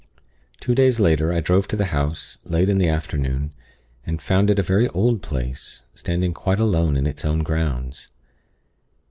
"Two 0.59 0.73
days 0.73 0.99
later, 0.99 1.31
I 1.31 1.41
drove 1.41 1.67
to 1.67 1.75
the 1.75 1.85
house 1.93 2.39
late 2.43 2.69
in 2.69 2.79
the 2.79 2.89
afternoon. 2.89 3.51
I 4.07 4.17
found 4.17 4.49
it 4.49 4.57
a 4.57 4.63
very 4.63 4.87
old 4.89 5.21
place, 5.21 5.83
standing 5.93 6.33
quite 6.33 6.57
alone 6.59 6.97
in 6.97 7.05
its 7.05 7.23
own 7.23 7.43
grounds. 7.43 8.07